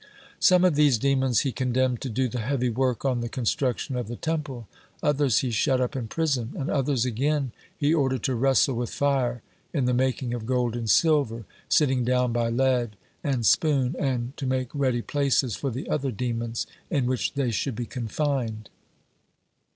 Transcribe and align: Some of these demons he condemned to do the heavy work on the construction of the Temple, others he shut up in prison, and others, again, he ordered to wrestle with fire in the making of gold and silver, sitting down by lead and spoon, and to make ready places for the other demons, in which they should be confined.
Some 0.39 0.65
of 0.65 0.73
these 0.73 0.97
demons 0.97 1.41
he 1.41 1.51
condemned 1.51 2.01
to 2.01 2.09
do 2.09 2.27
the 2.27 2.39
heavy 2.39 2.69
work 2.69 3.05
on 3.05 3.21
the 3.21 3.29
construction 3.29 3.95
of 3.95 4.07
the 4.07 4.15
Temple, 4.15 4.67
others 5.03 5.41
he 5.41 5.51
shut 5.51 5.79
up 5.79 5.95
in 5.95 6.07
prison, 6.07 6.53
and 6.57 6.71
others, 6.71 7.05
again, 7.05 7.51
he 7.77 7.93
ordered 7.93 8.23
to 8.23 8.33
wrestle 8.33 8.73
with 8.73 8.89
fire 8.89 9.43
in 9.73 9.85
the 9.85 9.93
making 9.93 10.33
of 10.33 10.47
gold 10.47 10.75
and 10.75 10.89
silver, 10.89 11.45
sitting 11.69 12.03
down 12.03 12.33
by 12.33 12.49
lead 12.49 12.95
and 13.23 13.45
spoon, 13.45 13.95
and 13.99 14.35
to 14.37 14.47
make 14.47 14.73
ready 14.73 15.03
places 15.03 15.55
for 15.55 15.69
the 15.69 15.87
other 15.87 16.09
demons, 16.09 16.65
in 16.89 17.05
which 17.05 17.35
they 17.35 17.51
should 17.51 17.75
be 17.75 17.85
confined. 17.85 18.71